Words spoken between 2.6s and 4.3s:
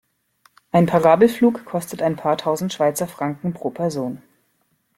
Schweizer Franken pro Person.